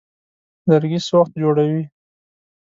لرګي 0.69 0.99
سوخت 1.09 1.31
جوړوي. 1.41 1.83